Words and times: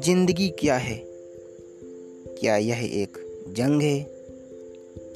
ज़िंदगी 0.00 0.48
क्या 0.48 0.76
है? 0.76 1.02
क्या 2.40 2.56
यह 2.56 3.02
एक 3.02 3.44
जंग 3.48 3.82
है? 3.82 4.06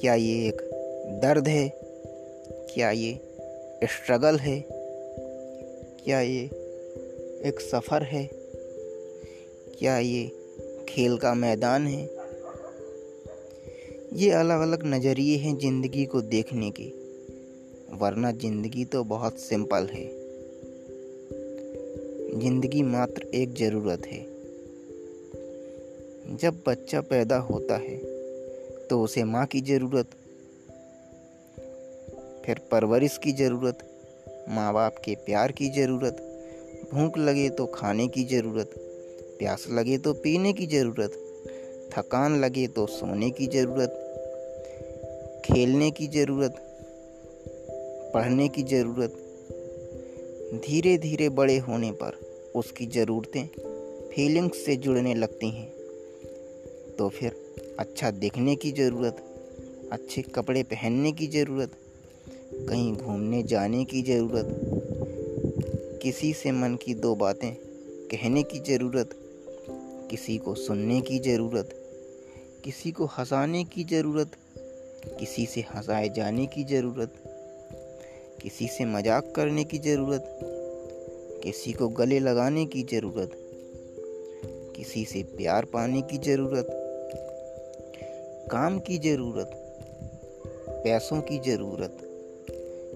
क्या 0.01 0.15
ये 0.15 0.47
एक 0.47 0.57
दर्द 1.23 1.47
है? 1.47 1.69
क्या 2.73 2.91
ये 2.91 3.13
स्ट्रगल 3.83 4.37
है? 4.37 4.65
क्या 6.05 6.21
ये 6.21 6.41
एक 7.45 7.59
सफ़र 7.59 8.03
है? 8.03 8.29
क्या 9.79 9.99
ये 9.99 10.31
खेल 10.89 11.17
का 11.17 11.33
मैदान 11.33 11.87
है? 11.87 12.09
ये 14.13 14.31
अलग 14.31 14.61
अलग 14.61 14.79
नज़रिए 14.85 15.37
हैं 15.37 15.57
ज़िंदगी 15.57 16.05
को 16.05 16.21
देखने 16.21 16.71
के। 16.71 17.06
वरना 17.93 18.31
ज़िंदगी 18.31 18.85
तो 18.85 19.03
बहुत 19.03 19.39
सिंपल 19.39 19.87
है। 19.93 20.05
ज़िंदगी 22.39 22.81
मात्र 22.83 23.27
एक 23.33 23.53
ज़रूरत 23.53 24.05
है। 24.05 24.19
जब 26.37 26.61
बच्चा 26.67 27.01
पैदा 27.01 27.37
होता 27.37 27.77
है 27.77 27.97
तो 28.87 29.01
उसे 29.01 29.23
माँ 29.23 29.45
की 29.45 29.61
ज़रूरत, 29.61 30.09
फिर 32.45 32.59
परवरिश 32.71 33.17
की 33.17 33.31
ज़रूरत 33.31 33.77
माँ 34.49 34.73
बाप 34.73 34.95
के 35.05 35.15
प्यार 35.15 35.51
की 35.51 35.69
ज़रूरत, 35.69 36.23
भूख 36.93 37.17
लगे 37.17 37.49
तो 37.49 37.65
खाने 37.65 38.07
की 38.07 38.23
ज़रूरत, 38.25 38.71
प्यास 39.39 39.65
लगे 39.69 39.97
तो 39.97 40.13
पीने 40.13 40.53
की 40.53 40.67
ज़रूरत, 40.67 41.11
थकान 41.93 42.39
लगे 42.41 42.67
तो 42.67 42.85
सोने 42.85 43.29
की 43.29 43.47
ज़रूरत, 43.47 44.03
खेलने 45.45 45.91
की 45.91 46.07
ज़रूरत 46.07 46.63
पढ़ने 48.13 48.47
की 48.47 48.63
ज़रूरत 48.63 49.23
धीरे 50.65 50.97
धीरे 50.97 51.29
बड़े 51.29 51.57
होने 51.57 51.91
पर 51.91 52.19
उसकी 52.55 52.85
ज़रूरतें 52.85 53.45
फीलिंग्स 54.11 54.65
से 54.65 54.75
जुड़ने 54.75 55.13
लगती 55.15 55.49
हैं। 55.49 55.69
तो 56.95 57.09
फिर 57.09 57.31
अच्छा 57.79 58.11
दिखने 58.11 58.55
की 58.55 58.71
ज़रूरत, 58.71 59.17
अच्छे 59.91 60.21
कपड़े 60.21 60.63
पहनने 60.63 61.11
की 61.11 61.27
ज़रूरत, 61.27 61.71
कहीं 62.69 62.93
घूमने 62.93 63.43
जाने 63.43 63.83
की 63.85 64.01
ज़रूरत, 64.01 64.49
किसी 66.03 66.33
से 66.33 66.51
मन 66.51 66.75
की 66.75 66.93
दो 66.93 67.15
बातें 67.15 67.53
कहने 68.11 68.43
की 68.43 68.59
ज़रूरत, 68.59 69.09
किसी 70.11 70.37
को 70.37 70.55
सुनने 70.55 71.01
की 71.01 71.19
ज़रूरत, 71.19 71.69
किसी 72.63 72.91
को 72.91 73.05
हंसाने 73.05 73.63
की 73.63 73.83
ज़रूरत, 73.83 74.31
किसी 75.19 75.45
से 75.45 75.61
हंसाए 75.61 76.09
जाने 76.09 76.45
की 76.45 76.63
ज़रूरत 76.63 77.23
किसी 78.41 78.67
से 78.67 78.85
मज़ाक 78.85 79.33
करने 79.35 79.63
की 79.63 79.77
ज़रूरत, 79.77 80.39
किसी 81.43 81.71
को 81.73 81.87
गले 81.87 82.19
लगाने 82.19 82.65
की 82.65 82.83
ज़रूरत, 82.83 83.31
किसी 84.75 85.05
से 85.05 85.23
प्यार 85.23 85.65
पाने 85.65 86.01
की 86.01 86.17
ज़रूरत, 86.17 86.67
काम 88.51 88.79
की 88.79 88.97
ज़रूरत, 88.97 89.51
पैसों 90.83 91.21
की 91.21 91.37
ज़रूरत, 91.39 91.97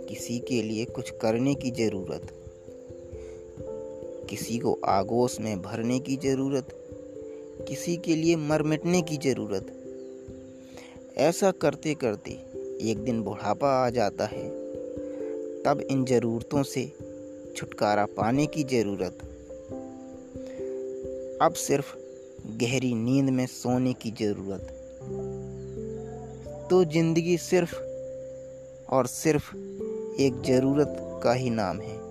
किसी 0.10 0.40
के 0.40 0.62
लिए 0.62 0.86
कुछ 0.86 1.10
करने 1.10 1.56
की 1.56 1.72
ज़रूरत, 1.72 2.28
किसी 4.30 4.58
को 4.58 4.80
आगोश 4.86 5.40
में 5.40 5.62
भरने 5.62 6.00
की 6.00 6.16
ज़रूरत, 6.16 6.68
किसी 7.68 7.98
के 7.98 8.16
लिए 8.16 8.36
मर 8.36 8.64
मिटने 8.64 9.02
की 9.02 9.18
ज़रूरत। 9.18 9.78
ऐसा 11.18 11.52
करते 11.52 11.94
करते 11.94 12.32
एक 12.92 12.98
दिन 12.98 13.22
बुढ़ापा 13.22 13.86
आ 13.86 13.90
जाता 13.90 14.26
है। 14.26 14.61
तब 15.66 15.82
इन 15.82 16.06
ज़रूरतों 16.06 16.64
से 16.64 16.94
छुटकारा 17.58 18.06
पाने 18.06 18.46
की 18.46 18.64
ज़रूरत। 18.64 19.18
अब 21.42 21.54
सिर्फ़ 21.54 21.96
गहरी 22.48 22.94
नींद 22.96 23.30
में 23.30 23.46
सोने 23.46 23.94
की 23.94 24.12
ज़रूरत। 24.12 24.78
तो 26.70 26.84
ज़िंदगी 26.86 27.38
सिर्फ़ 27.38 27.76
और 28.90 29.08
सिर्फ़ 29.08 29.56
एक 30.22 30.42
ज़रूरत 30.46 31.22
का 31.24 31.34
ही 31.34 31.50
नाम 31.50 31.80
है। 31.80 32.11